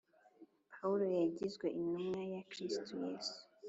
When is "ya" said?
2.33-2.41